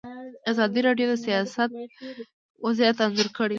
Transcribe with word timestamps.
ازادي 0.51 0.79
راډیو 0.87 1.07
د 1.11 1.15
سیاست 1.25 1.69
وضعیت 2.65 2.97
انځور 3.05 3.27
کړی. 3.37 3.49